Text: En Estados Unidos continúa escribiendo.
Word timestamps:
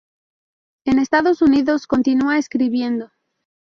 En 0.87 0.97
Estados 0.97 1.43
Unidos 1.43 1.85
continúa 1.85 2.39
escribiendo. 2.39 3.11